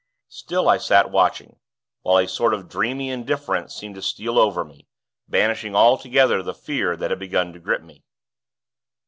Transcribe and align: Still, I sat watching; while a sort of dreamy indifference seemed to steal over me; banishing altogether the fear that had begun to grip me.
Still, 0.29 0.67
I 0.67 0.79
sat 0.79 1.11
watching; 1.11 1.59
while 2.01 2.17
a 2.17 2.27
sort 2.27 2.55
of 2.55 2.67
dreamy 2.67 3.11
indifference 3.11 3.75
seemed 3.75 3.93
to 3.93 4.01
steal 4.01 4.39
over 4.39 4.65
me; 4.65 4.87
banishing 5.27 5.75
altogether 5.75 6.41
the 6.41 6.55
fear 6.55 6.97
that 6.97 7.11
had 7.11 7.19
begun 7.19 7.53
to 7.53 7.59
grip 7.59 7.83
me. 7.83 8.03